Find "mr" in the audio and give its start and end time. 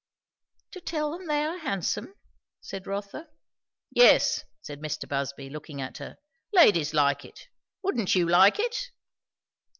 4.81-5.07